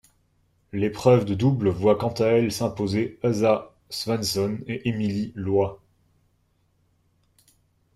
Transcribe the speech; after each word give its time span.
L'épreuve 0.73 1.25
de 1.25 1.35
double 1.35 1.69
voit 1.69 1.95
quant 1.95 2.09
à 2.13 2.25
elle 2.25 2.51
s'imposer 2.51 3.19
Åsa 3.23 3.75
Svensson 3.91 4.57
et 4.65 4.89
Émilie 4.89 5.31
Loit. 5.35 5.79